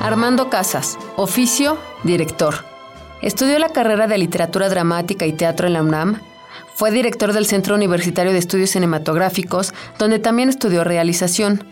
Armando 0.00 0.48
Casas, 0.48 0.98
oficio, 1.16 1.78
director. 2.04 2.64
Estudió 3.20 3.58
la 3.58 3.68
carrera 3.68 4.06
de 4.06 4.16
literatura 4.16 4.70
dramática 4.70 5.26
y 5.26 5.32
teatro 5.34 5.66
en 5.66 5.74
la 5.74 5.82
UNAM. 5.82 6.20
Fue 6.74 6.90
director 6.90 7.34
del 7.34 7.44
Centro 7.44 7.74
Universitario 7.74 8.32
de 8.32 8.38
Estudios 8.38 8.70
Cinematográficos, 8.70 9.74
donde 9.98 10.18
también 10.18 10.48
estudió 10.48 10.84
realización. 10.84 11.64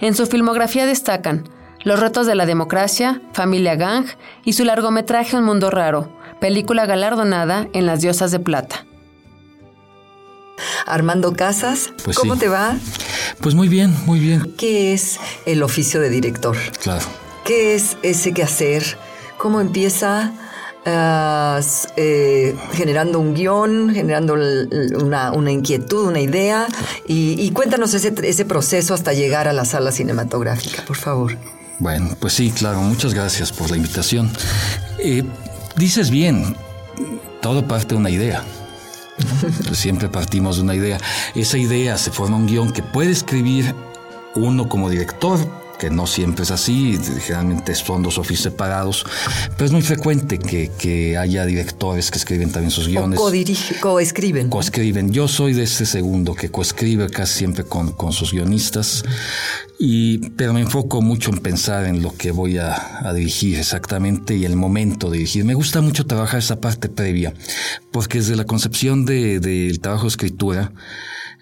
En 0.00 0.14
su 0.16 0.26
filmografía 0.26 0.84
destacan 0.84 1.48
Los 1.84 2.00
retos 2.00 2.26
de 2.26 2.34
la 2.34 2.44
democracia, 2.46 3.22
Familia 3.32 3.76
Gang 3.76 4.06
y 4.44 4.54
su 4.54 4.64
largometraje 4.64 5.36
Un 5.36 5.44
mundo 5.44 5.70
raro, 5.70 6.10
película 6.40 6.86
galardonada 6.86 7.68
en 7.72 7.86
Las 7.86 8.00
Diosas 8.00 8.32
de 8.32 8.40
Plata. 8.40 8.84
Armando 10.86 11.34
Casas, 11.34 11.92
Pues 12.04 12.18
¿cómo 12.18 12.34
sí. 12.34 12.40
te 12.40 12.48
va? 12.48 12.74
Pues 13.40 13.54
muy 13.54 13.68
bien, 13.68 13.94
muy 14.06 14.18
bien. 14.18 14.54
¿Qué 14.58 14.92
es 14.92 15.20
el 15.44 15.62
oficio 15.62 16.00
de 16.00 16.08
director? 16.10 16.56
Claro. 16.82 17.04
¿Qué 17.46 17.76
es 17.76 17.96
ese 18.02 18.32
quehacer? 18.32 18.98
¿Cómo 19.38 19.60
empieza? 19.60 20.32
Ah, 20.84 21.60
eh, 21.96 22.56
generando 22.72 23.20
un 23.20 23.34
guion, 23.34 23.94
generando 23.94 24.34
una, 24.34 25.30
una 25.30 25.52
inquietud, 25.52 26.08
una 26.08 26.20
idea. 26.20 26.66
Y, 27.06 27.40
y 27.40 27.52
cuéntanos 27.52 27.94
ese, 27.94 28.12
ese 28.22 28.44
proceso 28.44 28.94
hasta 28.94 29.12
llegar 29.12 29.46
a 29.46 29.52
la 29.52 29.64
sala 29.64 29.92
cinematográfica, 29.92 30.84
por 30.84 30.96
favor. 30.96 31.36
Bueno, 31.78 32.16
pues 32.18 32.32
sí, 32.32 32.50
claro. 32.50 32.80
Muchas 32.80 33.14
gracias 33.14 33.52
por 33.52 33.70
la 33.70 33.76
invitación. 33.76 34.28
Eh, 34.98 35.22
dices 35.76 36.10
bien, 36.10 36.56
todo 37.42 37.68
parte 37.68 37.94
de 37.94 38.00
una 38.00 38.10
idea. 38.10 38.42
Siempre 39.72 40.08
partimos 40.08 40.56
de 40.56 40.62
una 40.62 40.74
idea. 40.74 40.98
Esa 41.36 41.58
idea 41.58 41.96
se 41.96 42.10
forma 42.10 42.36
un 42.36 42.46
guion 42.46 42.72
que 42.72 42.82
puede 42.82 43.12
escribir 43.12 43.72
uno 44.34 44.68
como 44.68 44.90
director, 44.90 45.38
que 45.78 45.90
no 45.90 46.06
siempre 46.06 46.44
es 46.44 46.50
así, 46.50 46.98
generalmente 47.20 47.74
son 47.74 48.02
dos 48.02 48.16
oficios 48.18 48.44
separados, 48.44 49.04
pero 49.56 49.66
es 49.66 49.72
muy 49.72 49.82
frecuente 49.82 50.38
que, 50.38 50.70
que 50.78 51.18
haya 51.18 51.44
directores 51.44 52.10
que 52.10 52.18
escriben 52.18 52.50
también 52.50 52.70
sus 52.70 52.88
guiones. 52.88 53.18
coescriben. 53.80 54.48
Coescriben. 54.48 55.12
Yo 55.12 55.28
soy 55.28 55.52
de 55.52 55.64
ese 55.64 55.84
segundo 55.84 56.34
que 56.34 56.50
coescribe 56.50 57.08
casi 57.10 57.38
siempre 57.38 57.64
con, 57.64 57.92
con 57.92 58.12
sus 58.12 58.32
guionistas, 58.32 59.02
y, 59.78 60.30
pero 60.30 60.54
me 60.54 60.62
enfoco 60.62 61.02
mucho 61.02 61.30
en 61.30 61.38
pensar 61.38 61.84
en 61.84 62.00
lo 62.02 62.16
que 62.16 62.30
voy 62.30 62.56
a, 62.56 63.00
a 63.06 63.12
dirigir 63.12 63.58
exactamente 63.58 64.34
y 64.34 64.44
el 64.46 64.56
momento 64.56 65.10
de 65.10 65.18
dirigir. 65.18 65.44
Me 65.44 65.52
gusta 65.54 65.82
mucho 65.82 66.06
trabajar 66.06 66.38
esa 66.38 66.60
parte 66.60 66.88
previa, 66.88 67.34
porque 67.92 68.18
desde 68.18 68.36
la 68.36 68.44
concepción 68.44 69.04
de- 69.04 69.40
del 69.40 69.80
trabajo 69.80 70.04
de 70.04 70.08
escritura, 70.08 70.72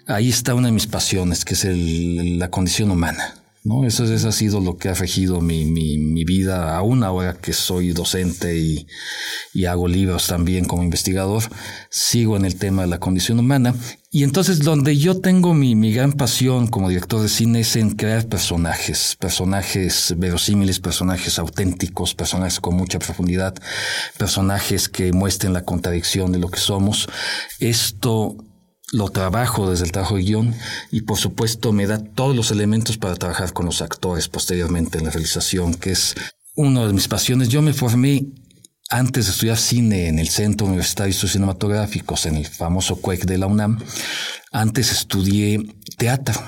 ahí 0.07 0.27
está 0.29 0.53
una 0.53 0.67
de 0.67 0.73
mis 0.73 0.87
pasiones, 0.87 1.45
que 1.45 1.53
es 1.53 1.63
el- 1.63 2.37
la 2.37 2.49
condición 2.49 2.91
humana. 2.91 3.35
¿No? 3.65 3.85
Eso, 3.85 4.05
eso 4.05 4.29
ha 4.29 4.31
sido 4.31 4.61
lo 4.61 4.77
que 4.77 4.89
ha 4.89 4.93
regido 4.93 5.41
mi, 5.41 5.65
mi, 5.65 5.97
mi 5.97 6.23
vida, 6.23 6.77
aún 6.77 7.03
ahora 7.03 7.33
que 7.33 7.51
soy 7.51 7.93
docente 7.93 8.57
y, 8.57 8.87
y 9.53 9.65
hago 9.65 9.87
libros 9.87 10.27
también 10.27 10.65
como 10.65 10.83
investigador, 10.83 11.43
sigo 11.89 12.37
en 12.37 12.45
el 12.45 12.57
tema 12.57 12.83
de 12.83 12.89
la 12.89 12.99
condición 12.99 13.39
humana. 13.39 13.75
Y 14.11 14.23
entonces 14.23 14.59
donde 14.59 14.95
yo 14.95 15.19
tengo 15.19 15.55
mi, 15.55 15.75
mi 15.75 15.91
gran 15.91 16.13
pasión 16.13 16.67
como 16.67 16.89
director 16.89 17.21
de 17.21 17.27
cine 17.27 17.61
es 17.61 17.75
en 17.75 17.89
crear 17.95 18.27
personajes, 18.27 19.17
personajes 19.19 20.13
verosímiles, 20.15 20.79
personajes 20.79 21.39
auténticos, 21.39 22.13
personajes 22.13 22.59
con 22.59 22.75
mucha 22.75 22.99
profundidad, 22.99 23.55
personajes 24.17 24.89
que 24.89 25.11
muestren 25.11 25.53
la 25.53 25.65
contradicción 25.65 26.31
de 26.31 26.39
lo 26.39 26.49
que 26.49 26.59
somos. 26.59 27.09
Esto 27.59 28.37
lo 28.91 29.09
trabajo 29.09 29.69
desde 29.69 29.85
el 29.85 29.91
trabajo 29.91 30.15
de 30.15 30.23
guion 30.23 30.55
y 30.91 31.01
por 31.01 31.17
supuesto 31.17 31.71
me 31.71 31.87
da 31.87 31.99
todos 31.99 32.35
los 32.35 32.51
elementos 32.51 32.97
para 32.97 33.15
trabajar 33.15 33.53
con 33.53 33.65
los 33.65 33.81
actores 33.81 34.27
posteriormente 34.27 34.97
en 34.97 35.05
la 35.05 35.11
realización, 35.11 35.73
que 35.73 35.91
es 35.91 36.15
una 36.55 36.85
de 36.85 36.93
mis 36.93 37.07
pasiones. 37.07 37.49
Yo 37.49 37.61
me 37.61 37.73
formé 37.73 38.27
antes 38.89 39.25
de 39.25 39.31
estudiar 39.31 39.57
cine 39.57 40.07
en 40.07 40.19
el 40.19 40.29
Centro 40.29 40.67
Universitario 40.67 41.07
de 41.07 41.15
Estudios 41.15 41.33
Cinematográficos, 41.33 42.25
en 42.27 42.35
el 42.35 42.45
famoso 42.45 42.97
CUEC 42.97 43.25
de 43.25 43.37
la 43.37 43.47
UNAM. 43.47 43.79
Antes 44.51 44.91
estudié 44.91 45.65
teatro 45.97 46.39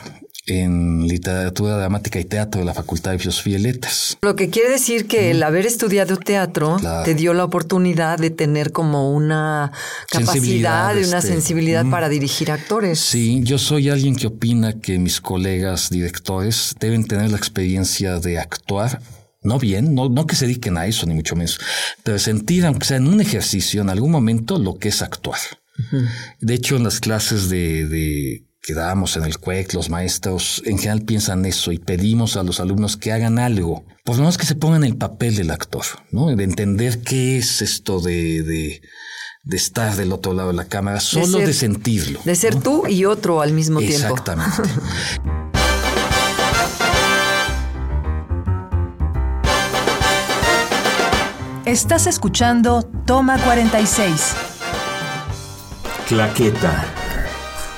en 0.48 1.08
literatura 1.08 1.78
dramática 1.78 2.20
y 2.20 2.26
teatro 2.26 2.62
de 2.62 2.66
la 2.66 2.74
Facultad 2.74 3.12
de 3.12 3.20
Filosofía 3.20 3.58
y 3.58 3.62
Letras. 3.62 4.18
Lo 4.22 4.36
que 4.36 4.50
quiere 4.50 4.70
decir 4.70 5.06
que 5.06 5.32
el 5.32 5.44
haber 5.44 5.66
estudiado 5.66 6.18
teatro 6.18 6.78
Claro. 6.80 7.04
te 7.04 7.14
dio 7.14 7.34
la 7.34 7.44
oportunidad 7.44 8.18
de 8.18 8.30
tener 8.30 8.72
como 8.72 9.14
una 9.14 9.72
capacidad, 10.10 10.96
de 10.96 11.06
una 11.06 11.18
este, 11.18 11.32
sensibilidad 11.32 11.84
mm. 11.84 11.92
para 11.92 12.10
dirigir 12.10 12.52
actores. 12.52 13.00
Sí, 13.00 13.42
yo 13.44 13.58
soy 13.58 13.90
alguien 13.90 14.16
que 14.16 14.28
opina 14.28 14.80
que 14.80 14.98
mis 15.00 15.22
colegas 15.22 15.90
directores 15.90 16.76
deben 16.80 17.06
tener 17.06 17.30
la 17.30 17.38
experiencia 17.38 18.20
de 18.20 18.40
actuar. 18.40 19.02
No 19.44 19.60
bien, 19.60 19.94
no, 19.94 20.10
no 20.10 20.26
que 20.26 20.36
se 20.36 20.46
dediquen 20.46 20.78
a 20.78 20.88
eso, 20.88 21.06
ni 21.06 21.14
mucho 21.14 21.36
menos, 21.36 21.60
pero 22.04 22.18
sentir, 22.20 22.66
aunque 22.66 22.86
sea 22.86 22.98
en 22.98 23.08
un 23.08 23.22
ejercicio, 23.22 23.82
en 23.82 23.90
algún 23.90 24.12
momento, 24.12 24.58
lo 24.58 24.78
que 24.78 24.90
es 24.90 25.02
actuar. 25.02 25.40
De 26.42 26.56
hecho, 26.56 26.76
en 26.76 26.84
las 26.84 27.00
clases 27.00 27.50
de, 27.50 27.88
de 27.88 28.48
que 28.68 28.74
damos 28.74 29.16
en 29.16 29.24
el 29.24 29.38
CUEC, 29.38 29.74
los 29.76 29.90
maestros 29.90 30.62
en 30.66 30.78
general 30.78 31.02
piensan 31.04 31.46
eso 31.46 31.72
y 31.72 31.80
pedimos 31.80 32.36
a 32.36 32.44
los 32.44 32.60
alumnos 32.60 32.98
que 32.98 33.14
hagan 33.14 33.40
algo, 33.40 33.86
por 34.04 34.18
lo 34.18 34.24
menos 34.24 34.38
que 34.38 34.46
se 34.46 34.56
pongan 34.56 34.84
el 34.84 34.98
papel 34.98 35.38
del 35.38 35.52
actor, 35.52 35.86
¿no? 36.12 36.28
De 36.36 36.44
entender 36.44 37.00
qué 37.02 37.38
es 37.38 37.62
esto 37.62 38.02
de, 38.02 38.44
de, 38.44 38.82
de 39.44 39.56
estar 39.58 39.96
del 39.96 40.12
otro 40.12 40.34
lado 40.34 40.50
de 40.50 40.56
la 40.56 40.66
cámara, 40.66 41.00
solo 41.00 41.38
de, 41.38 41.46
ser- 41.46 41.54
sentirlo. 41.54 42.20
De 42.26 42.36
ser 42.36 42.56
¿no? 42.56 42.62
tú 42.62 42.88
y 42.88 43.06
otro 43.06 43.40
al 43.42 43.54
mismo 43.54 43.80
tiempo. 43.80 43.96
Exactamente. 44.10 44.64
Estás 51.66 52.08
escuchando 52.08 52.84
Toma 53.06 53.38
46. 53.44 54.34
Claqueta. 56.08 56.86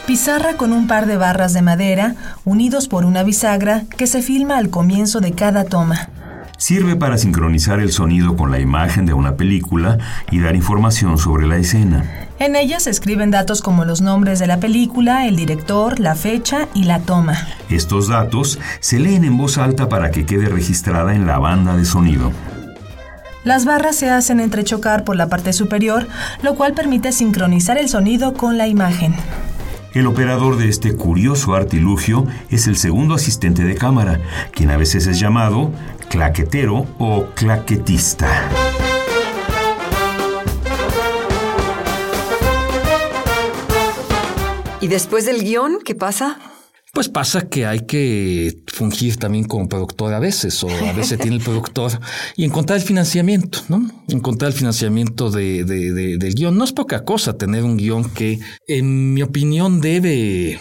Pizarra 0.10 0.58
con 0.58 0.74
un 0.74 0.88
par 0.88 1.06
de 1.06 1.18
barras 1.18 1.54
de 1.54 1.62
madera 1.62 2.16
unidos 2.44 2.88
por 2.88 3.06
una 3.06 3.22
bisagra 3.22 3.84
que 3.96 4.08
se 4.08 4.24
filma 4.24 4.58
al 4.58 4.72
comienzo 4.72 5.20
de 5.20 5.34
cada 5.34 5.66
toma. 5.66 6.10
Sirve 6.58 6.96
para 6.96 7.20
sincronizar 7.20 7.80
el 7.80 7.92
sonido 7.92 8.36
con 8.36 8.50
la 8.50 8.60
imagen 8.60 9.06
de 9.06 9.14
una 9.14 9.36
película 9.36 10.00
y 10.32 10.40
dar 10.40 10.56
información 10.56 11.20
sobre 11.20 11.46
la 11.46 11.58
escena. 11.58 12.28
En 12.40 12.56
ella 12.56 12.80
se 12.80 12.90
escriben 12.90 13.30
datos 13.30 13.62
como 13.62 13.86
los 13.86 14.02
nombres 14.02 14.40
de 14.40 14.48
la 14.48 14.60
película, 14.60 15.28
el 15.28 15.36
director, 15.36 16.00
la 16.00 16.16
fecha 16.16 16.68
y 16.74 16.86
la 16.86 17.02
toma. 17.02 17.48
Estos 17.70 18.08
datos 18.08 18.58
se 18.80 18.98
leen 18.98 19.26
en 19.26 19.38
voz 19.38 19.60
alta 19.60 19.90
para 19.90 20.10
que 20.10 20.26
quede 20.26 20.50
registrada 20.50 21.14
en 21.14 21.28
la 21.28 21.38
banda 21.38 21.78
de 21.78 21.86
sonido. 21.86 22.32
Las 23.44 23.64
barras 23.64 23.96
se 23.96 24.10
hacen 24.10 24.40
entrechocar 24.40 25.04
por 25.04 25.16
la 25.16 25.28
parte 25.28 25.54
superior, 25.54 26.08
lo 26.42 26.56
cual 26.56 26.74
permite 26.74 27.12
sincronizar 27.12 27.78
el 27.78 27.90
sonido 27.90 28.34
con 28.34 28.58
la 28.58 28.66
imagen. 28.66 29.14
El 29.94 30.06
operador 30.06 30.58
de 30.58 30.70
este 30.70 30.96
curioso 30.96 31.56
artilugio 31.56 32.28
es 32.52 32.68
el 32.68 32.78
segundo 32.78 33.16
asistente 33.16 33.64
de 33.64 33.76
cámara, 33.76 34.22
quien 34.52 34.70
a 34.70 34.78
veces 34.78 35.08
es 35.08 35.20
llamado 35.20 35.72
claquetero 36.10 36.86
o 37.00 37.26
claquetista. 37.34 38.50
¿Y 44.80 44.88
después 44.88 45.26
del 45.26 45.44
guion, 45.44 45.80
qué 45.84 45.96
pasa? 45.96 46.38
Pues 46.92 47.08
pasa 47.08 47.48
que 47.48 47.66
hay 47.66 47.82
que 47.82 48.64
fungir 48.68 49.18
también 49.18 49.46
como 49.46 49.70
productor 49.70 50.14
a 50.14 50.20
veces, 50.20 50.64
o 50.64 50.70
a 50.70 50.94
veces 50.94 51.20
tiene 51.20 51.38
el 51.38 51.44
productor, 51.44 51.92
y 52.36 52.46
encontrar 52.46 52.80
el 52.80 52.86
financiamiento, 52.86 53.60
¿no? 53.70 53.90
Encontrar 54.08 54.52
el 54.52 54.58
financiamiento 54.58 55.30
de, 55.30 55.64
de, 55.66 56.18
del 56.18 56.34
guion. 56.34 56.58
No 56.58 56.64
es 56.64 56.72
poca 56.72 57.06
cosa 57.06 57.38
tener 57.38 57.64
un 57.64 57.78
guion 57.78 58.10
que, 58.10 58.40
en 58.68 59.14
mi 59.14 59.22
opinión, 59.22 59.82
debe 59.82 60.60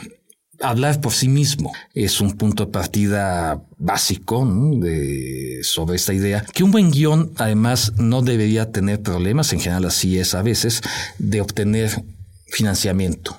hablar 0.61 1.01
por 1.01 1.13
sí 1.13 1.29
mismo. 1.29 1.73
Es 1.95 2.21
un 2.21 2.33
punto 2.33 2.67
de 2.67 2.73
partida 2.73 3.63
básico 3.79 4.47
de, 4.81 5.61
sobre 5.63 5.97
esta 5.97 6.13
idea, 6.13 6.45
que 6.53 6.65
un 6.65 6.73
buen 6.73 6.91
guion 6.91 7.33
además 7.37 7.93
no 7.97 8.23
debería 8.23 8.71
tener 8.71 9.01
problemas, 9.01 9.53
en 9.53 9.61
general 9.61 9.87
así 9.87 10.19
es 10.19 10.35
a 10.35 10.43
veces, 10.43 10.83
de 11.19 11.41
obtener 11.41 12.05
financiamiento. 12.49 13.39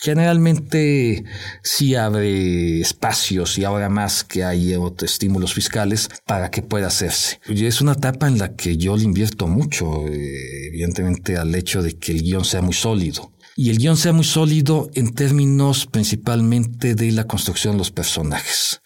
Generalmente 0.00 1.24
sí 1.62 1.94
abre 1.94 2.80
espacios 2.80 3.58
y 3.58 3.64
ahora 3.64 3.88
más 3.88 4.24
que 4.24 4.44
hay 4.44 4.74
otros 4.74 5.12
estímulos 5.12 5.54
fiscales 5.54 6.08
para 6.26 6.50
que 6.50 6.62
pueda 6.62 6.88
hacerse. 6.88 7.40
Y 7.48 7.66
es 7.66 7.80
una 7.80 7.92
etapa 7.92 8.28
en 8.28 8.38
la 8.38 8.54
que 8.54 8.76
yo 8.76 8.96
le 8.96 9.04
invierto 9.04 9.46
mucho, 9.46 10.06
eh, 10.06 10.68
evidentemente 10.68 11.36
al 11.36 11.54
hecho 11.54 11.82
de 11.82 11.98
que 11.98 12.12
el 12.12 12.22
guion 12.22 12.44
sea 12.44 12.62
muy 12.62 12.74
sólido 12.74 13.32
y 13.56 13.70
el 13.70 13.78
guion 13.78 13.96
sea 13.96 14.12
muy 14.12 14.24
sólido 14.24 14.90
en 14.94 15.14
términos 15.14 15.86
principalmente 15.86 16.94
de 16.94 17.10
la 17.12 17.24
construcción 17.24 17.74
de 17.74 17.78
los 17.78 17.90
personajes. 17.90 18.82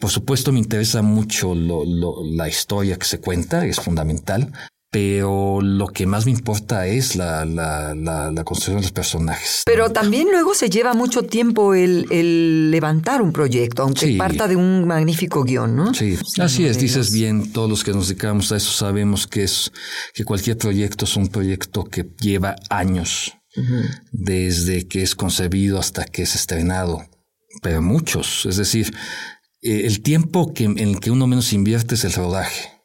Por 0.00 0.10
supuesto 0.10 0.52
me 0.52 0.58
interesa 0.58 1.02
mucho 1.02 1.54
la 1.54 2.48
historia 2.48 2.96
que 2.96 3.04
se 3.04 3.20
cuenta, 3.20 3.66
es 3.66 3.78
fundamental, 3.78 4.52
pero 4.96 5.60
lo 5.60 5.88
que 5.88 6.06
más 6.06 6.24
me 6.24 6.32
importa 6.32 6.86
es 6.86 7.16
la, 7.16 7.44
construcción 8.46 8.76
de 8.76 8.82
los 8.82 8.92
personajes. 8.92 9.60
Pero 9.66 9.92
también 9.92 10.28
luego 10.30 10.54
se 10.54 10.70
lleva 10.70 10.94
mucho 10.94 11.24
tiempo 11.24 11.74
el, 11.74 12.70
levantar 12.70 13.20
un 13.20 13.30
proyecto, 13.30 13.82
aunque 13.82 14.16
parta 14.16 14.48
de 14.48 14.56
un 14.56 14.86
magnífico 14.86 15.44
guion, 15.44 15.76
¿no? 15.76 15.92
Sí, 15.92 16.18
así 16.38 16.64
es, 16.64 16.78
dices 16.78 17.12
bien, 17.12 17.52
todos 17.52 17.68
los 17.68 17.84
que 17.84 17.92
nos 17.92 18.08
dedicamos 18.08 18.50
a 18.52 18.56
eso 18.56 18.70
sabemos 18.70 19.26
que 19.26 19.44
es 19.44 19.70
que 20.14 20.24
cualquier 20.24 20.56
proyecto 20.56 21.04
es 21.04 21.14
un 21.14 21.28
proyecto 21.28 21.84
que 21.84 22.06
lleva 22.18 22.56
años 22.70 23.34
desde 24.12 24.88
que 24.88 25.02
es 25.02 25.14
concebido 25.14 25.78
hasta 25.78 26.06
que 26.06 26.22
es 26.22 26.34
estrenado, 26.34 27.04
pero 27.60 27.82
muchos. 27.82 28.46
Es 28.46 28.56
decir, 28.56 28.94
eh, 29.60 29.82
el 29.84 30.00
tiempo 30.00 30.54
que, 30.54 30.64
en 30.64 30.78
el 30.78 31.00
que 31.00 31.10
uno 31.10 31.26
menos 31.26 31.52
invierte 31.52 31.96
es 31.96 32.04
el 32.04 32.14
rodaje. 32.14 32.75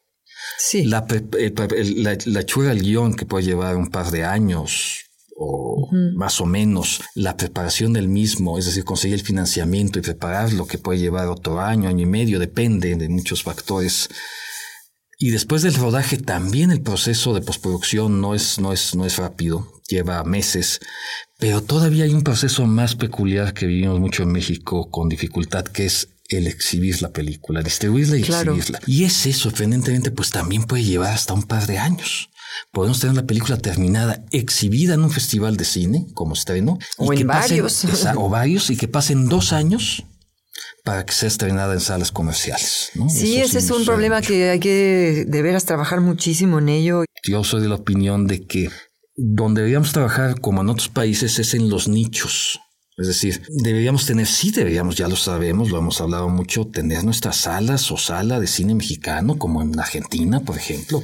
Sí. 0.64 0.86
La, 0.86 1.06
la, 1.08 2.18
la 2.26 2.46
chura 2.46 2.70
del 2.70 2.82
guion 2.82 3.16
que 3.16 3.26
puede 3.26 3.46
llevar 3.46 3.76
un 3.76 3.90
par 3.90 4.12
de 4.12 4.24
años 4.24 5.06
o 5.36 5.90
más 6.14 6.40
o 6.40 6.46
menos 6.46 7.02
la 7.16 7.36
preparación 7.36 7.94
del 7.94 8.08
mismo, 8.08 8.60
es 8.60 8.66
decir, 8.66 8.84
conseguir 8.84 9.16
el 9.16 9.26
financiamiento 9.26 9.98
y 9.98 10.04
prepararlo 10.04 10.68
que 10.68 10.78
puede 10.78 11.00
llevar 11.00 11.30
otro 11.30 11.60
año, 11.60 11.90
año 11.90 12.04
y 12.04 12.06
medio, 12.06 12.38
depende 12.38 12.96
de 12.96 13.10
muchos 13.10 13.42
factores. 13.42 14.08
Y 15.18 15.32
después 15.32 15.64
del 15.64 15.74
rodaje 15.74 16.18
también 16.18 16.70
el 16.70 16.82
proceso 16.82 17.34
de 17.34 17.42
postproducción 17.42 18.22
no 18.22 18.36
es, 18.36 18.60
no 18.60 18.72
es, 18.72 18.94
no 18.94 19.06
es 19.06 19.18
rápido 19.18 19.82
lleva 19.92 20.24
meses, 20.24 20.80
pero 21.38 21.62
todavía 21.62 22.06
hay 22.06 22.14
un 22.14 22.24
proceso 22.24 22.66
más 22.66 22.96
peculiar 22.96 23.54
que 23.54 23.66
vivimos 23.66 24.00
mucho 24.00 24.24
en 24.24 24.32
México 24.32 24.90
con 24.90 25.10
dificultad, 25.10 25.66
que 25.66 25.86
es 25.86 26.10
el 26.32 26.48
exhibir 26.48 27.02
la 27.02 27.12
película, 27.12 27.62
distribuirla 27.62 28.18
y 28.18 28.22
exhibirla. 28.22 28.80
Y 28.88 29.04
ese, 29.04 29.34
sorprendentemente, 29.34 30.12
pues 30.12 30.32
también 30.32 30.64
puede 30.64 30.84
llevar 30.84 31.14
hasta 31.14 31.34
un 31.34 31.44
par 31.44 31.68
de 31.68 31.78
años. 31.78 32.30
Podemos 32.72 33.00
tener 33.00 33.16
la 33.16 33.26
película 33.26 33.58
terminada, 33.58 34.26
exhibida 34.32 34.94
en 34.94 35.04
un 35.04 35.12
festival 35.12 35.58
de 35.58 35.66
cine 35.66 36.08
como 36.14 36.34
estreno. 36.34 36.78
O 36.98 37.14
en 37.14 37.28
varios. 37.28 37.86
o 38.16 38.30
varios, 38.30 38.70
y 38.70 38.78
que 38.78 38.88
pasen 38.88 39.28
dos 39.30 39.54
años 39.54 40.06
para 40.84 41.06
que 41.06 41.14
sea 41.14 41.28
estrenada 41.28 41.74
en 41.74 41.80
salas 41.80 42.12
comerciales. 42.12 42.92
Sí, 43.10 43.38
ese 43.38 43.60
es 43.60 43.70
un 43.70 43.86
problema 43.86 44.22
que 44.22 44.50
hay 44.50 44.60
que 44.60 45.26
de 45.28 45.42
veras 45.42 45.66
trabajar 45.66 46.02
muchísimo 46.02 46.60
en 46.60 46.70
ello. 46.70 47.04
Yo 47.24 47.44
soy 47.44 47.62
de 47.62 47.70
la 47.70 47.76
opinión 47.76 48.28
de 48.28 48.46
que 48.46 48.70
donde 49.16 49.62
deberíamos 49.62 49.92
trabajar, 49.92 50.40
como 50.40 50.62
en 50.62 50.70
otros 50.70 50.90
países, 50.90 51.38
es 51.40 51.54
en 51.54 51.70
los 51.70 51.88
nichos. 51.88 52.60
Es 53.02 53.08
decir, 53.08 53.42
deberíamos 53.50 54.06
tener, 54.06 54.28
sí 54.28 54.52
deberíamos, 54.52 54.96
ya 54.96 55.08
lo 55.08 55.16
sabemos, 55.16 55.72
lo 55.72 55.80
hemos 55.80 56.00
hablado 56.02 56.30
mucho, 56.30 56.68
tener 56.68 57.04
nuestras 57.04 57.36
salas 57.36 57.92
o 57.92 57.98
sala 57.98 58.40
de 58.40 58.46
cine 58.46 58.76
mexicano, 58.76 59.40
como 59.40 59.64
en 59.64 59.80
Argentina, 59.80 60.40
por 60.40 60.56
ejemplo. 60.56 61.02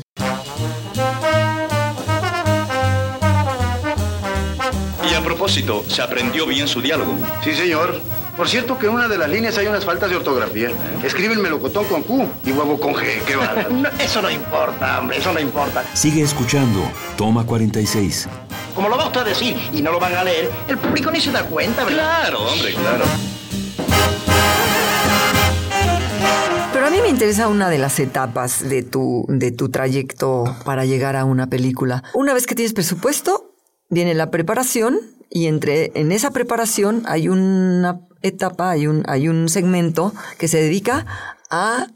Y 5.10 5.14
a 5.16 5.24
propósito, 5.24 5.84
¿se 5.88 6.04
aprendió 6.04 6.46
bien 6.46 6.68
su 6.68 6.84
diálogo? 6.84 7.18
Sí, 7.44 7.56
señor. 7.56 8.00
Por 8.38 8.48
cierto 8.48 8.78
que 8.78 8.86
en 8.86 8.94
una 8.94 9.08
de 9.08 9.18
las 9.18 9.32
líneas 9.32 9.58
hay 9.58 9.66
unas 9.66 9.84
faltas 9.84 10.12
de 10.12 10.18
ortografía. 10.18 10.70
Escribe 11.04 11.34
el 11.34 11.40
melocotón 11.40 11.86
con 11.86 12.04
Q 12.04 12.28
y 12.46 12.52
huevo 12.52 12.80
con 12.80 12.94
G. 12.94 13.24
¿Qué 13.26 13.36
va? 13.38 13.56
eso 13.98 14.22
no 14.22 14.30
importa, 14.30 15.00
hombre, 15.00 15.18
eso 15.18 15.34
no 15.34 15.40
importa. 15.40 15.84
Sigue 15.96 16.22
escuchando. 16.22 16.80
Toma 17.18 17.44
46. 17.44 18.30
Como 18.78 18.90
lo 18.90 18.98
va 19.00 19.08
usted 19.08 19.22
a 19.22 19.24
decir 19.24 19.58
y 19.74 19.82
no 19.82 19.92
lo 19.92 20.00
van 20.00 20.14
a 20.14 20.24
leer, 20.24 20.52
el 20.68 20.78
público 20.78 21.10
ni 21.10 21.20
se 21.20 21.32
da 21.32 21.42
cuenta, 21.42 21.84
¿verdad? 21.84 22.20
Claro, 22.22 22.44
hombre, 22.44 22.76
claro. 22.76 23.06
Pero 26.72 26.86
a 26.86 26.90
mí 26.92 27.02
me 27.02 27.08
interesa 27.08 27.48
una 27.48 27.72
de 27.72 27.80
las 27.80 28.00
etapas 28.00 28.70
de 28.70 28.84
tu, 28.84 29.26
de 29.30 29.52
tu 29.52 29.70
trayecto 29.70 30.44
para 30.64 30.86
llegar 30.86 31.16
a 31.16 31.26
una 31.26 31.48
película. 31.48 32.04
Una 32.14 32.36
vez 32.36 32.46
que 32.46 32.54
tienes 32.54 32.74
presupuesto, 32.74 33.56
viene 33.90 34.14
la 34.14 34.30
preparación 34.30 35.00
y 35.32 35.48
entre 35.48 35.92
en 35.96 36.12
esa 36.12 36.30
preparación 36.30 37.02
hay 37.08 37.30
una 37.30 38.02
etapa, 38.22 38.70
hay 38.70 38.86
un, 38.86 39.04
hay 39.08 39.28
un 39.28 39.50
segmento 39.50 40.14
que 40.38 40.48
se 40.48 40.62
dedica 40.62 41.08
a 41.50 41.88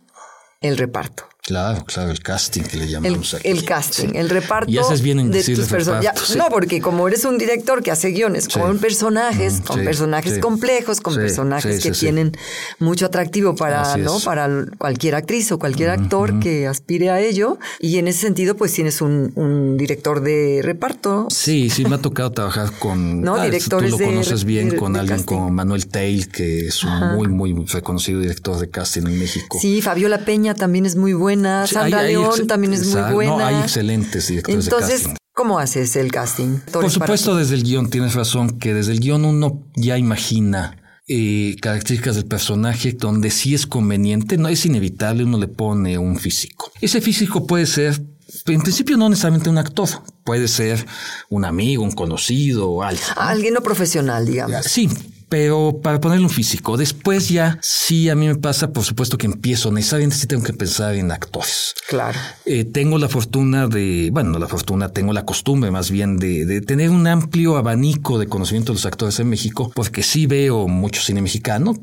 el 0.62 0.80
reparto. 0.80 1.31
Claro, 1.52 1.84
claro, 1.84 2.12
el 2.12 2.22
casting 2.22 2.62
que 2.62 2.78
le 2.78 2.88
llamamos 2.88 3.34
el, 3.34 3.40
aquí. 3.40 3.50
El 3.50 3.66
casting, 3.66 4.10
el 4.14 4.30
reparto. 4.30 4.72
Y 4.72 4.78
haces 4.78 5.02
bien 5.02 5.20
en 5.20 5.32
de 5.32 5.44
tus 5.44 5.68
personajes. 5.68 6.38
No, 6.38 6.48
porque 6.50 6.80
como 6.80 7.10
eres 7.10 7.26
un 7.26 7.38
director 7.38 7.84
que 7.84 7.92
hace 7.92 8.12
guiones 8.12 8.48
con 8.48 8.78
personajes, 8.78 9.60
mm, 9.60 9.64
con 9.64 9.84
personajes 9.84 10.40
complejos, 10.40 11.02
con 11.02 11.14
personajes 11.14 11.84
que 11.84 11.92
tienen 11.92 12.32
mucho 12.80 13.08
atractivo 13.08 13.54
para, 13.54 13.98
¿no? 13.98 14.18
para 14.22 14.66
cualquier 14.78 15.16
actriz 15.16 15.52
o 15.52 15.60
cualquier 15.60 15.90
actor 15.90 16.40
que 16.40 16.68
aspire 16.68 17.10
a 17.10 17.20
ello. 17.20 17.60
Y 17.82 17.98
en 17.98 18.08
ese 18.08 18.22
sentido, 18.22 18.56
pues 18.56 18.72
tienes 18.72 19.02
un, 19.02 19.34
un 19.36 19.76
director 19.76 20.22
de 20.22 20.62
reparto. 20.64 21.28
Sí, 21.30 21.70
sí, 21.70 21.84
me 21.84 21.96
ha 21.96 22.02
tocado 22.02 22.32
trabajar 22.32 22.72
con. 22.80 23.22
No, 23.32 23.36
ah, 23.36 23.46
directores 23.46 23.92
Tú 23.92 24.00
lo 24.00 24.06
conoces 24.06 24.46
bien 24.46 24.76
con 24.78 24.96
alguien 24.96 25.24
como 25.24 25.52
Manuel 25.52 25.88
Tail, 25.88 26.30
que 26.30 26.68
es 26.68 26.84
un 26.84 27.16
muy, 27.16 27.28
muy 27.28 27.54
reconocido 27.66 28.20
director 28.20 28.58
de 28.58 28.70
casting 28.70 29.04
en 29.06 29.20
México. 29.20 29.58
Sí, 29.62 29.82
Fabiola 29.82 30.20
Peña 30.20 30.56
también 30.56 30.86
es 30.86 30.96
muy 30.96 31.14
buena 31.14 31.41
Sandra 31.68 32.04
León 32.04 32.48
también 32.48 32.74
es 32.74 32.86
muy 32.88 33.14
buena. 33.14 33.38
No, 33.38 33.46
hay 33.46 33.56
excelentes 33.56 34.28
directores 34.28 34.66
Entonces, 34.66 34.90
de 34.90 35.10
casting. 35.10 35.16
¿cómo 35.34 35.60
haces 35.60 35.96
el 35.96 36.12
casting? 36.12 36.60
Por 36.72 36.90
supuesto, 36.90 37.36
desde 37.36 37.56
el 37.56 37.64
guion, 37.64 37.90
tienes 37.90 38.14
razón, 38.14 38.60
que 38.60 38.74
desde 38.74 38.94
el 38.94 39.00
guion 39.00 39.26
uno 39.26 39.68
ya 39.76 39.98
imagina 39.98 40.78
eh, 41.08 41.56
características 41.62 42.16
del 42.16 42.26
personaje 42.26 42.94
donde 42.94 43.32
sí 43.32 43.54
es 43.54 43.66
conveniente, 43.68 44.38
no 44.38 44.48
es 44.48 44.66
inevitable, 44.66 45.24
uno 45.24 45.38
le 45.38 45.48
pone 45.48 45.98
un 45.98 46.18
físico. 46.18 46.72
Ese 46.82 47.02
físico 47.02 47.48
puede 47.48 47.66
ser 47.66 48.02
en 48.46 48.62
principio 48.62 48.98
no 48.98 49.10
necesariamente 49.10 49.50
un 49.50 49.58
actor, 49.58 49.90
puede 50.24 50.48
ser 50.48 50.86
un 51.30 51.46
amigo, 51.46 51.84
un 51.84 51.92
conocido 51.92 52.70
o 52.70 52.84
alguien. 52.84 53.06
Alguien 53.18 53.54
no 53.54 53.62
profesional, 53.62 54.26
digamos. 54.26 54.66
Sí, 54.66 54.90
pero 55.32 55.80
para 55.82 56.02
ponerle 56.02 56.26
un 56.26 56.30
físico. 56.30 56.76
Después 56.76 57.30
ya 57.30 57.58
sí 57.62 58.10
a 58.10 58.16
mí 58.16 58.28
me 58.28 58.36
pasa, 58.36 58.74
por 58.74 58.84
supuesto 58.84 59.18
que 59.18 59.28
empiezo, 59.28 59.72
necesariamente 59.72 60.18
sí 60.18 60.28
tengo 60.28 60.44
que 60.44 60.52
pensar 60.52 60.94
en 60.96 61.10
actores. 61.10 61.74
Claro. 61.88 62.20
Eh, 62.44 62.66
tengo 62.66 62.98
la 62.98 63.08
fortuna 63.08 63.68
de, 63.68 64.10
bueno, 64.12 64.38
la 64.40 64.50
fortuna, 64.50 64.90
tengo 64.90 65.14
la 65.14 65.24
costumbre 65.24 65.72
más 65.72 65.90
bien 65.90 66.18
de, 66.18 66.46
de, 66.46 66.60
tener 66.60 66.90
un 66.90 67.08
amplio 67.08 67.56
abanico 67.56 68.20
de 68.20 68.28
conocimiento 68.28 68.74
de 68.74 68.80
los 68.80 68.86
actores 68.86 69.22
en 69.22 69.30
México, 69.30 69.72
porque 69.74 70.04
sí 70.04 70.28
veo 70.28 70.68
mucho 70.68 71.02
cine 71.02 71.22
mexicano, 71.22 71.76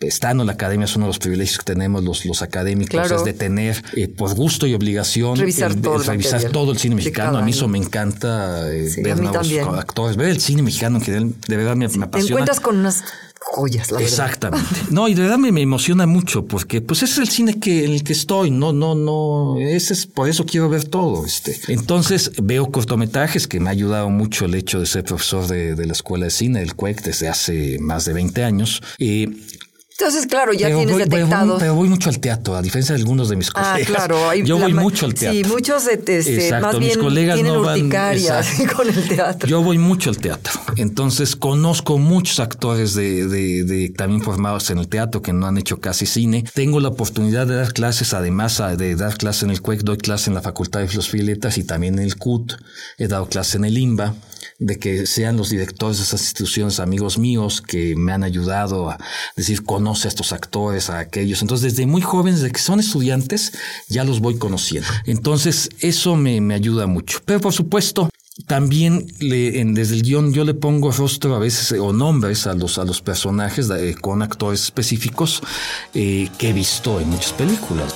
estando 0.00 0.44
en 0.44 0.46
la 0.46 0.52
academia 0.52 0.84
es 0.84 0.94
uno 0.94 1.06
de 1.06 1.10
los 1.10 1.18
privilegios 1.18 1.58
que 1.58 1.64
tenemos 1.64 2.04
los, 2.04 2.24
los 2.24 2.42
académicos, 2.42 3.10
es 3.10 3.24
de 3.24 3.32
tener 3.32 3.82
eh, 3.94 4.06
por 4.08 4.34
gusto 4.34 4.66
y 4.66 4.74
obligación 4.74 5.36
revisar, 5.36 5.74
todo, 5.74 5.98
revisar 5.98 6.42
todo 6.44 6.72
el 6.72 6.78
cine 6.78 6.94
mexicano. 6.94 7.38
A 7.38 7.42
mí 7.42 7.50
eso 7.50 7.66
me 7.66 7.78
encanta 7.78 8.72
eh, 8.72 8.90
ver 9.02 9.20
nuevos 9.20 9.78
actores, 9.78 10.16
ver 10.16 10.28
el 10.28 10.40
cine 10.40 10.62
mexicano 10.62 11.00
que 11.00 11.12
de 11.12 11.56
verdad 11.56 11.74
me, 11.74 11.86
apasiona. 11.86 12.10
Te 12.10 12.20
encuentras 12.20 12.60
con 12.60 12.78
unas 12.78 13.02
joyas, 13.40 13.90
la 13.90 14.00
Exactamente. 14.00 14.66
No, 14.90 15.08
y 15.08 15.14
de 15.14 15.22
verdad 15.22 15.38
me, 15.38 15.50
me, 15.52 15.62
emociona 15.62 16.06
mucho 16.06 16.46
porque 16.46 16.80
pues 16.80 17.02
ese 17.02 17.14
es 17.14 17.18
el 17.18 17.28
cine 17.28 17.58
que, 17.58 17.84
en 17.84 17.92
el 17.92 18.04
que 18.04 18.12
estoy. 18.12 18.50
No, 18.50 18.72
no, 18.72 18.94
no. 18.94 19.58
Ese 19.58 19.94
es 19.94 20.06
por 20.06 20.28
eso 20.28 20.46
quiero 20.46 20.68
ver 20.68 20.84
todo. 20.84 21.26
Este. 21.26 21.56
Entonces 21.68 22.32
veo 22.40 22.70
cortometrajes 22.70 23.48
que 23.48 23.58
me 23.58 23.68
ha 23.68 23.72
ayudado 23.72 24.10
mucho 24.10 24.44
el 24.44 24.54
hecho 24.54 24.78
de 24.80 24.86
ser 24.86 25.04
profesor 25.04 25.46
de, 25.48 25.74
de 25.74 25.86
la 25.86 25.92
escuela 25.92 26.26
de 26.26 26.30
cine 26.30 26.60
del 26.60 26.74
CUEC 26.74 27.02
desde 27.02 27.28
hace 27.28 27.78
más 27.80 28.04
de 28.04 28.12
20 28.12 28.44
años. 28.44 28.82
Eh, 28.98 29.28
Entonces, 30.00 30.26
claro, 30.26 30.52
ya 30.52 30.66
pero 30.68 30.76
tienes 30.78 30.94
voy, 30.94 31.02
detectado. 31.04 31.46
voy- 31.54 31.58
pero 31.58 31.74
voy 31.74 31.88
mucho 31.88 32.08
al 32.08 32.20
teatro, 32.20 32.54
a 32.54 32.62
diferencia 32.62 32.94
de 32.94 33.00
algunos 33.00 33.28
de 33.30 33.34
mis 33.34 33.48
Ah, 33.52 33.72
colegas. 33.72 33.86
claro. 33.88 34.30
hay 34.30 34.44
Yo 34.44 34.56
voy 34.56 34.72
mucho 34.72 35.06
al 35.06 35.14
teatro. 35.14 35.42
Sí, 35.42 35.52
muchos 35.52 35.88
este, 35.88 36.18
Exacto, 36.20 36.66
más 36.68 36.78
mis 36.78 36.88
bien 36.90 37.00
colegas 37.00 37.34
tienen 37.34 37.52
no 37.54 37.62
van- 37.62 37.78
urticaria 37.80 38.38
exacto. 38.38 38.76
con 38.76 38.88
el 38.88 39.08
teatro. 39.08 39.48
Yo 39.48 39.60
voy 39.60 39.78
mucho 39.78 40.10
al 40.10 40.18
teatro, 40.18 40.52
entonces 40.76 41.34
conozco 41.34 41.98
muchos 41.98 42.38
actores 42.38 42.94
de, 42.94 43.26
de- 43.26 43.64
de- 43.64 43.88
también 43.88 44.22
formados 44.22 44.70
en 44.70 44.78
el 44.78 44.86
teatro 44.86 45.20
que 45.20 45.32
no 45.32 45.46
han 45.48 45.58
hecho 45.58 45.80
casi 45.80 46.06
cine. 46.06 46.44
Tengo 46.54 46.78
la 46.78 46.90
oportunidad 46.90 47.48
de 47.48 47.56
dar 47.56 47.72
clases, 47.72 48.14
además 48.14 48.62
de 48.76 48.94
dar 48.94 49.16
clases 49.18 49.42
en 49.42 49.50
el 49.50 49.60
CUEC, 49.62 49.80
doy 49.82 49.96
clases 49.98 50.28
en 50.28 50.34
la 50.34 50.42
Facultad 50.42 50.78
de 50.78 50.86
Filosofía 50.86 51.22
y 51.22 51.26
Letras 51.26 51.58
y 51.58 51.64
también 51.64 51.94
en 51.98 52.04
el 52.04 52.16
CUT. 52.16 52.52
He 52.98 53.08
dado 53.08 53.26
clases 53.28 53.56
en 53.56 53.64
el 53.64 53.76
IMBA, 53.76 54.14
de 54.58 54.78
que 54.78 55.06
sean 55.06 55.36
los 55.36 55.50
directores 55.50 55.98
de 55.98 56.04
esas 56.04 56.20
instituciones 56.22 56.80
amigos 56.80 57.18
míos 57.18 57.62
que 57.62 57.94
me 57.96 58.12
han 58.12 58.22
ayudado 58.24 58.90
a 58.90 58.98
decir, 59.36 59.64
conoce 59.64 60.08
a 60.08 60.10
estos 60.10 60.32
actores, 60.32 60.90
a 60.90 60.98
aquellos. 60.98 61.42
Entonces, 61.42 61.72
desde 61.74 61.86
muy 61.86 62.02
jóvenes, 62.02 62.40
desde 62.40 62.52
que 62.52 62.60
son 62.60 62.80
estudiantes, 62.80 63.52
ya 63.88 64.04
los 64.04 64.20
voy 64.20 64.36
conociendo. 64.38 64.88
Entonces, 65.06 65.70
eso 65.80 66.16
me, 66.16 66.40
me 66.40 66.54
ayuda 66.54 66.86
mucho. 66.86 67.20
Pero, 67.24 67.40
por 67.40 67.52
supuesto, 67.52 68.08
también 68.46 69.04
le- 69.18 69.60
en- 69.60 69.74
desde 69.74 69.94
el 69.96 70.02
guion 70.02 70.32
yo 70.32 70.44
le 70.44 70.54
pongo 70.54 70.92
rostro 70.92 71.34
a 71.34 71.40
veces 71.40 71.72
eh, 71.72 71.80
o 71.80 71.92
nombres 71.92 72.46
a 72.46 72.54
los, 72.54 72.78
a 72.78 72.84
los 72.84 73.00
personajes 73.00 73.68
eh, 73.70 73.96
con 74.00 74.22
actores 74.22 74.62
específicos 74.62 75.42
eh, 75.92 76.28
que 76.38 76.50
he 76.50 76.52
visto 76.52 77.00
en 77.00 77.10
muchas 77.10 77.32
películas. 77.32 77.92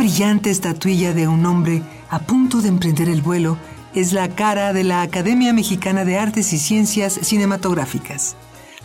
Brillante 0.00 0.48
estatuilla 0.48 1.12
de 1.12 1.28
un 1.28 1.44
hombre 1.44 1.82
a 2.08 2.20
punto 2.20 2.62
de 2.62 2.68
emprender 2.68 3.10
el 3.10 3.20
vuelo 3.20 3.58
es 3.94 4.14
la 4.14 4.30
cara 4.30 4.72
de 4.72 4.82
la 4.82 5.02
Academia 5.02 5.52
Mexicana 5.52 6.06
de 6.06 6.16
Artes 6.16 6.54
y 6.54 6.58
Ciencias 6.58 7.12
Cinematográficas. 7.20 8.34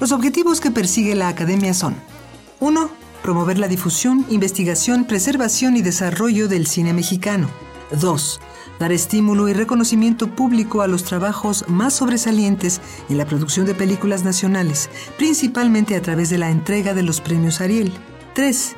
Los 0.02 0.12
objetivos 0.12 0.60
que 0.60 0.72
persigue 0.72 1.16
la 1.16 1.30
Academia 1.30 1.74
son 1.74 1.96
1. 2.60 2.90
Promover 3.24 3.58
la 3.60 3.70
difusión, 3.70 4.26
investigación, 4.30 5.06
preservación 5.06 5.78
y 5.78 5.82
desarrollo 5.82 6.50
del 6.50 6.68
cine 6.68 6.92
mexicano. 6.92 7.48
2. 7.98 8.42
Dar 8.82 8.92
estímulo 8.92 9.48
y 9.48 9.54
reconocimiento 9.54 10.28
público 10.28 10.82
a 10.82 10.88
los 10.88 11.06
trabajos 11.06 11.64
más 11.70 11.94
sobresalientes 11.94 12.82
en 13.08 13.18
la 13.18 13.26
producción 13.26 13.66
de 13.66 13.74
películas 13.74 14.26
nacionales, 14.26 14.90
principalmente 15.18 15.96
a 15.96 16.02
través 16.02 16.30
de 16.30 16.40
la 16.40 16.50
entrega 16.50 16.94
de 16.94 17.04
los 17.04 17.22
premios 17.22 17.62
Ariel. 17.62 17.94
3. 18.34 18.76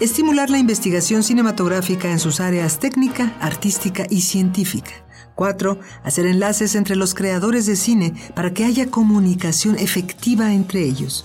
Estimular 0.00 0.50
la 0.50 0.58
investigación 0.58 1.22
cinematográfica 1.22 2.10
en 2.10 2.18
sus 2.18 2.40
áreas 2.40 2.80
técnica, 2.80 3.32
artística 3.40 4.06
y 4.10 4.22
científica. 4.22 4.90
4. 5.36 5.78
Hacer 6.02 6.26
enlaces 6.26 6.74
entre 6.74 6.96
los 6.96 7.14
creadores 7.14 7.66
de 7.66 7.76
cine 7.76 8.12
para 8.34 8.52
que 8.52 8.64
haya 8.64 8.90
comunicación 8.90 9.78
efectiva 9.78 10.52
entre 10.52 10.82
ellos. 10.82 11.24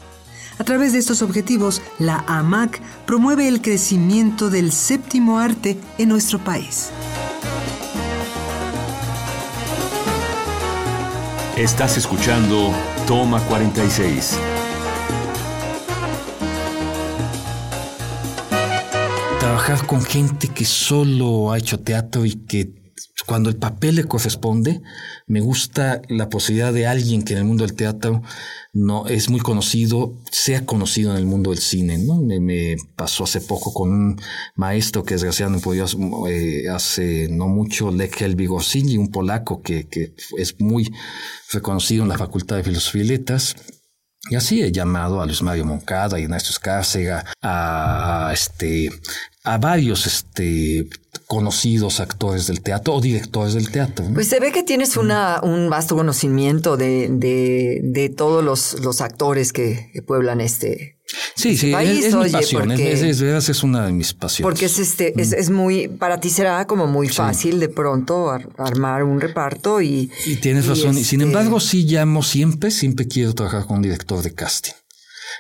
A 0.60 0.64
través 0.64 0.94
de 0.94 1.00
estos 1.00 1.24
objetivos, 1.24 1.82
la 1.98 2.24
AMAC 2.28 2.80
promueve 3.08 3.48
el 3.48 3.62
crecimiento 3.62 4.52
del 4.52 4.72
séptimo 4.72 5.40
arte 5.40 5.80
en 5.98 6.10
nuestro 6.10 6.38
país. 6.38 6.90
Estás 11.58 11.98
escuchando 11.98 12.72
Toma 13.08 13.42
46. 13.48 14.59
Con 19.78 20.02
gente 20.02 20.48
que 20.48 20.66
solo 20.66 21.52
ha 21.52 21.60
hecho 21.60 21.80
teatro 21.80 22.26
y 22.26 22.34
que 22.34 22.74
cuando 23.28 23.50
el 23.50 23.58
papel 23.58 23.98
le 23.98 24.06
corresponde, 24.06 24.82
me 25.28 25.42
gusta 25.42 26.02
la 26.10 26.28
posibilidad 26.30 26.74
de 26.74 26.88
alguien 26.88 27.22
que 27.22 27.34
en 27.34 27.40
el 27.40 27.46
mundo 27.46 27.66
del 27.68 27.76
teatro 27.76 28.24
no 28.74 29.08
es 29.08 29.30
muy 29.30 29.40
conocido, 29.42 30.16
sea 30.32 30.66
conocido 30.66 31.12
en 31.12 31.18
el 31.18 31.28
mundo 31.28 31.52
del 31.52 31.60
cine. 31.60 32.00
¿no? 32.00 32.20
Me, 32.20 32.78
pasó 32.96 33.26
hace 33.26 33.42
poco 33.42 33.72
con 33.72 33.92
un 33.92 34.22
maestro 34.56 35.04
que 35.04 35.14
desgraciadamente 35.14 35.68
murió 35.68 35.86
eh, 36.28 36.64
hace 36.70 37.28
no 37.30 37.48
mucho, 37.48 37.92
Lech 37.92 38.20
Helvig 38.20 38.52
Orsini, 38.52 38.98
un 38.98 39.12
polaco 39.12 39.62
que, 39.62 39.88
que 39.88 40.16
es 40.38 40.60
muy 40.60 40.92
reconocido 41.52 42.02
en 42.04 42.10
la 42.10 42.18
Facultad 42.18 42.56
de 42.56 42.64
Filosofía 42.64 43.04
y 43.04 43.08
Letras. 43.08 43.56
Y 44.30 44.36
así 44.36 44.62
he 44.62 44.72
llamado 44.72 45.22
a 45.22 45.26
Luis 45.26 45.42
Mario 45.42 45.66
Moncada, 45.66 46.18
a 46.18 46.20
Ernesto 46.20 46.52
Escárcega, 46.52 47.26
a, 47.42 48.30
este, 48.32 48.90
a 49.44 49.58
varios 49.58 50.06
este, 50.06 50.88
conocidos 51.26 52.00
actores 52.00 52.48
del 52.48 52.62
teatro 52.62 52.94
o 52.94 53.02
directores 53.02 53.56
del 53.56 53.72
teatro. 53.72 54.06
Pues 54.14 54.28
se 54.28 54.40
ve 54.40 54.52
que 54.52 54.64
tienes 54.64 54.98
una, 54.98 55.42
un 55.42 55.70
vasto 55.70 55.96
conocimiento 55.96 56.78
de, 56.78 57.08
de, 57.10 57.80
de 57.84 58.10
todos 58.10 58.44
los, 58.44 58.80
los 58.82 59.02
actores 59.02 59.52
que 59.52 59.92
pueblan 60.06 60.42
este, 60.42 60.99
Sí, 61.36 61.58
sí, 61.58 61.72
país, 61.72 62.00
es, 62.00 62.06
es 62.06 62.14
mi 62.16 62.20
oye, 62.22 62.32
pasión, 62.32 62.68
porque- 62.68 62.92
es, 62.92 63.02
es, 63.22 63.50
es, 63.50 63.64
una 63.64 63.86
de 63.86 63.92
mis 63.92 64.14
pasiones. 64.14 64.50
Porque 64.52 64.66
es 64.66 64.80
este, 64.80 65.20
es, 65.22 65.32
es 65.34 65.50
muy, 65.50 65.88
para 65.88 66.20
ti 66.20 66.30
será 66.30 66.66
como 66.66 66.88
muy 66.88 67.08
fácil 67.10 67.60
de 67.60 67.70
pronto 67.70 68.30
ar- 68.30 68.48
armar 68.58 69.04
un 69.04 69.22
reparto 69.22 69.82
y. 69.82 70.12
Y 70.26 70.36
tienes 70.38 70.68
razón. 70.68 70.98
Y 70.98 71.04
sin 71.04 71.22
este, 71.22 71.32
embargo, 71.32 71.60
sí 71.60 71.84
llamo 71.86 72.24
siempre, 72.24 72.72
siempre 72.72 73.08
quiero 73.08 73.34
trabajar 73.34 73.66
con 73.66 73.78
un 73.78 73.84
director 73.84 74.22
de 74.22 74.34
casting. 74.34 74.74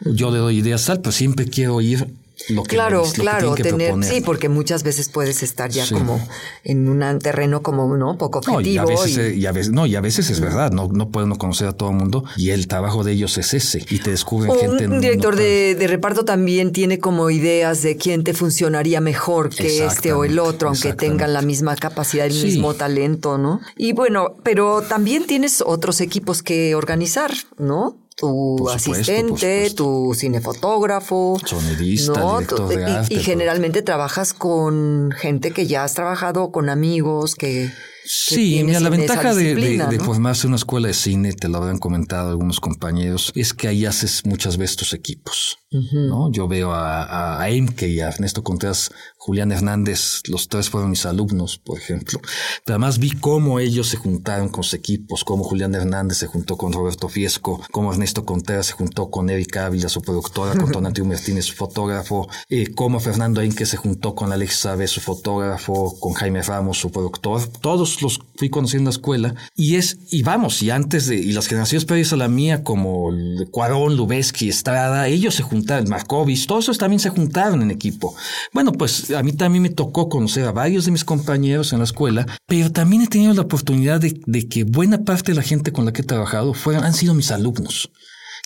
Yo 0.05 0.31
le 0.31 0.37
doy 0.39 0.57
ideas 0.59 0.85
tal, 0.85 1.01
pero 1.01 1.11
siempre 1.11 1.45
quiero 1.47 1.75
oír 1.75 2.07
lo 2.49 2.63
que, 2.63 2.75
Claro, 2.75 3.03
lo 3.05 3.11
claro, 3.11 3.53
que 3.55 3.63
tener, 3.63 3.89
proponer. 3.89 4.09
sí, 4.13 4.21
porque 4.21 4.49
muchas 4.49 4.83
veces 4.83 5.09
puedes 5.09 5.43
estar 5.43 5.69
ya 5.69 5.85
Sí. 5.85 5.93
como 5.93 6.25
en 6.63 6.87
un 6.89 7.19
terreno 7.19 7.61
como, 7.61 7.95
¿no? 7.97 8.17
Poco 8.17 8.41
No, 8.47 8.61
y 8.61 8.77
a 8.77 8.83
objetivo. 8.83 9.03
veces, 9.05 9.35
y- 9.35 9.39
y 9.41 9.45
a 9.45 9.51
veces, 9.51 9.71
no, 9.71 9.85
y 9.85 9.95
a 9.95 10.01
veces 10.01 10.29
es 10.29 10.39
verdad, 10.39 10.71
no, 10.71 10.87
no 10.87 11.09
puede 11.09 11.25
uno 11.25 11.37
conocer 11.37 11.67
a 11.67 11.73
todo 11.73 11.89
el 11.89 11.95
mundo 11.97 12.23
y 12.37 12.51
el 12.51 12.67
trabajo 12.67 13.03
de 13.03 13.11
ellos 13.11 13.37
es 13.37 13.53
ese 13.53 13.85
y 13.89 13.99
te 13.99 14.11
descubren 14.11 14.51
O 14.51 14.55
gente. 14.55 14.87
un 14.87 15.01
director 15.01 15.35
no- 15.35 15.41
de, 15.41 15.75
de 15.75 15.87
reparto 15.87 16.25
también 16.25 16.71
tiene 16.71 16.99
como 16.99 17.29
ideas 17.29 17.81
de 17.81 17.97
quién 17.97 18.23
te 18.23 18.33
funcionaría 18.33 19.01
mejor 19.01 19.49
que 19.49 19.85
este 19.85 20.13
o 20.13 20.23
el 20.23 20.39
otro, 20.39 20.69
aunque 20.69 20.93
tengan 20.93 21.33
la 21.33 21.41
misma 21.41 21.75
capacidad, 21.75 22.25
el 22.25 22.33
Sí. 22.33 22.45
mismo 22.45 22.73
talento, 22.73 23.37
¿no? 23.37 23.59
Y 23.77 23.93
bueno, 23.93 24.35
pero 24.43 24.81
también 24.81 25.25
tienes 25.25 25.61
otros 25.65 26.01
equipos 26.01 26.41
que 26.43 26.75
organizar, 26.75 27.31
¿no? 27.57 27.97
Tu 28.19 28.69
asistente, 28.69 29.69
tu 29.71 30.13
cinefotógrafo. 30.15 31.37
Sonidista, 31.45 32.19
¿no? 32.19 32.39
director 32.39 32.59
Tu- 32.59 32.67
de 32.67 32.81
y- 32.81 32.83
arte, 32.83 33.13
y, 33.13 33.17
todo. 33.17 33.25
generalmente 33.25 33.81
trabajas 33.81 34.33
con 34.33 35.11
gente 35.17 35.51
que 35.51 35.67
ya 35.67 35.83
has 35.83 35.93
trabajado, 35.93 36.51
con 36.51 36.69
amigos 36.69 37.35
que... 37.35 37.71
Sí, 38.11 38.63
mira, 38.63 38.79
la 38.79 38.89
ventaja 38.89 39.35
de, 39.35 39.99
formarse 40.03 40.47
en 40.47 40.49
una 40.49 40.55
escuela 40.55 40.87
de 40.87 40.95
cine, 40.95 41.31
te 41.33 41.47
lo 41.47 41.59
habrán 41.59 41.77
comentado 41.77 42.31
algunos 42.31 42.59
compañeros, 42.59 43.31
es 43.35 43.53
que 43.53 43.67
ahí 43.67 43.85
haces 43.85 44.25
muchas 44.25 44.57
veces 44.57 44.77
tus 44.77 44.93
equipos. 44.93 45.59
¿no? 45.71 46.31
Yo 46.31 46.47
veo 46.47 46.73
a, 46.73 47.39
a, 47.39 47.49
Emke 47.49 47.87
y 47.87 47.99
a 47.99 48.07
Ernesto 48.07 48.43
Contreras, 48.43 48.89
Julián 49.17 49.51
Hernández, 49.51 50.21
los 50.27 50.47
tres 50.47 50.71
fueron 50.71 50.89
mis 50.89 51.05
alumnos, 51.05 51.59
por 51.59 51.77
ejemplo. 51.77 52.19
Pero 52.65 52.77
además 52.77 52.97
vi 52.97 53.11
cómo 53.11 53.59
ellos 53.59 53.87
se 53.87 53.97
juntaron 53.97 54.49
con 54.49 54.63
sus 54.63 54.73
equipos, 54.73 55.23
cómo 55.23 55.43
Julián 55.43 55.75
Hernández 55.75 56.17
se 56.17 56.25
juntó 56.25 56.57
con 56.57 56.73
Roberto 56.73 57.09
Fiesco, 57.09 57.61
cómo 57.71 57.93
Ernesto 57.93 58.25
Contreras 58.25 58.65
se 58.65 58.73
juntó 58.73 59.11
con 59.11 59.29
Eric 59.29 59.55
Ávila, 59.57 59.87
su 59.87 60.01
productora, 60.01 60.57
con 60.57 60.71
Tonatiuh 60.71 61.05
Martínez, 61.05 61.45
su 61.45 61.53
fotógrafo, 61.53 62.27
eh, 62.49 62.73
cómo 62.73 62.99
Fernando 62.99 63.41
Emke 63.41 63.67
se 63.67 63.77
juntó 63.77 64.15
con 64.15 64.31
Alex 64.31 64.55
Sabe, 64.55 64.87
su 64.87 65.01
fotógrafo, 65.01 65.99
con 65.99 66.13
Jaime 66.13 66.41
Ramos, 66.41 66.79
su 66.79 66.91
productor. 66.91 67.47
Todos 67.47 67.98
los 68.01 68.19
fui 68.35 68.49
conociendo 68.49 68.89
en 68.89 68.93
la 68.93 68.97
escuela 68.97 69.35
y 69.55 69.75
es, 69.75 69.99
y 70.11 70.23
vamos, 70.23 70.61
y 70.61 70.69
antes 70.69 71.07
de, 71.07 71.15
y 71.15 71.31
las 71.31 71.47
generaciones 71.47 71.85
previas 71.85 72.13
a 72.13 72.17
la 72.17 72.27
mía, 72.27 72.63
como 72.63 73.11
Cuarón, 73.51 73.95
Lubeski, 73.95 74.49
Estrada, 74.49 75.07
ellos 75.07 75.35
se 75.35 75.43
juntaron, 75.43 75.89
Markovich, 75.89 76.47
todos 76.47 76.65
esos 76.65 76.77
también 76.77 76.99
se 76.99 77.09
juntaron 77.09 77.61
en 77.61 77.71
equipo. 77.71 78.15
Bueno, 78.53 78.71
pues 78.71 79.11
a 79.11 79.23
mí 79.23 79.33
también 79.33 79.63
me 79.63 79.69
tocó 79.69 80.09
conocer 80.09 80.45
a 80.45 80.51
varios 80.51 80.85
de 80.85 80.91
mis 80.91 81.03
compañeros 81.03 81.73
en 81.73 81.79
la 81.79 81.85
escuela, 81.85 82.25
pero 82.45 82.71
también 82.71 83.01
he 83.01 83.07
tenido 83.07 83.33
la 83.33 83.41
oportunidad 83.41 83.99
de, 84.01 84.47
que 84.47 84.63
buena 84.63 85.03
parte 85.03 85.31
de 85.31 85.35
la 85.35 85.43
gente 85.43 85.71
con 85.71 85.85
la 85.85 85.93
que 85.93 86.01
he 86.01 86.05
trabajado 86.05 86.53
han 86.81 86.93
sido 86.93 87.13
mis 87.13 87.31
alumnos. 87.31 87.91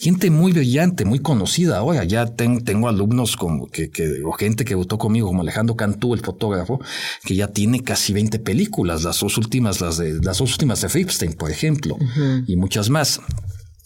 Gente 0.04 0.30
muy 0.30 0.52
brillante, 0.52 1.06
muy 1.06 1.20
conocida 1.20 1.78
ahora. 1.78 2.04
Ya 2.04 2.26
ten- 2.26 2.64
tengo 2.66 2.90
alumnos 2.90 3.38
como 3.38 3.68
que, 3.68 3.90
que, 3.90 4.22
o 4.26 4.34
gente 4.34 4.66
que 4.66 4.76
votó 4.76 4.98
conmigo, 4.98 5.28
como 5.28 5.42
Alejandro 5.42 5.76
Cantú, 5.76 6.14
el 6.14 6.20
fotógrafo, 6.20 6.80
que 7.24 7.36
ya 7.36 7.48
tiene 7.48 7.82
casi 7.84 8.12
20 8.12 8.40
películas, 8.40 9.04
las 9.04 9.20
dos 9.22 9.38
últimas, 9.38 9.80
las 9.80 9.98
de, 9.98 10.16
las 10.22 10.40
dos 10.40 10.52
últimas 10.52 10.82
de 10.82 10.90
Ripstein, 10.90 11.34
por 11.34 11.52
ejemplo, 11.52 11.98
y 12.48 12.56
muchas 12.58 12.90
más. 12.90 13.22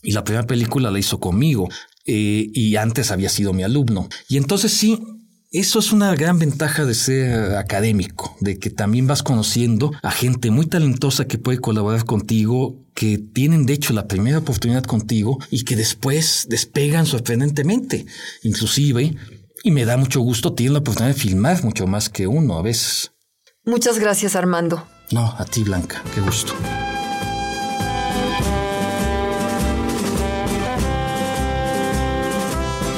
Y 0.02 0.12
la 0.14 0.24
primera 0.24 0.48
película 0.48 0.90
la 0.90 0.98
hizo 1.00 1.20
conmigo, 1.20 1.70
eh, 2.06 2.50
y 2.54 2.76
antes 2.78 3.12
había 3.12 3.30
sido 3.30 3.54
mi 3.54 3.64
alumno. 3.64 4.08
Y 4.28 4.38
entonces 4.38 4.72
sí, 4.74 5.00
eso 5.52 5.80
es 5.80 5.94
una 5.94 6.14
gran 6.14 6.40
ventaja 6.40 6.84
de 6.84 6.94
ser 6.94 7.56
académico, 7.56 8.36
de 8.42 8.60
que 8.60 8.70
también 8.70 9.08
vas 9.08 9.24
conociendo 9.24 9.94
a 10.04 10.12
gente 10.12 10.52
muy 10.52 10.66
talentosa 10.66 11.26
que 11.26 11.38
puede 11.38 11.60
colaborar 11.60 12.04
contigo, 12.04 12.84
que 12.94 13.18
tienen 13.18 13.66
de 13.66 13.72
hecho 13.72 13.94
la 13.94 14.10
primera 14.10 14.40
oportunidad 14.40 14.84
contigo 14.84 15.40
y 15.50 15.64
que 15.64 15.78
después 15.78 16.48
despegan 16.50 17.06
sorprendentemente. 17.06 18.06
Inclusive, 18.44 19.16
y 19.64 19.72
me 19.72 19.86
da 19.86 19.96
mucho 19.96 20.20
gusto, 20.20 20.52
tienen 20.52 20.74
la 20.74 20.80
oportunidad 20.80 21.16
de 21.16 21.22
filmar 21.22 21.64
mucho 21.64 21.88
más 21.88 22.10
que 22.10 22.28
uno 22.28 22.58
a 22.58 22.62
veces. 22.62 23.14
Muchas 23.64 24.00
gracias 24.00 24.36
Armando. 24.36 24.86
No, 25.12 25.34
a 25.38 25.46
ti 25.46 25.64
Blanca, 25.64 26.04
qué 26.14 26.20
gusto. 26.20 26.54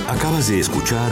Acabas 0.08 0.48
de 0.48 0.60
escuchar 0.60 1.12